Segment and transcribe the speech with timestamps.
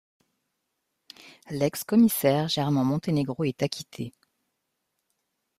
[1.51, 4.13] L'ex-commissaire Germán Montenegro est acquitté.